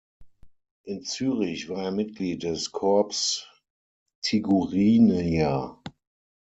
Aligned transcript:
In 0.83 1.03
Zürich 1.03 1.69
war 1.69 1.83
er 1.83 1.91
Mitglied 1.91 2.41
des 2.41 2.71
Corps 2.71 3.47
Tigurinia. 4.23 5.79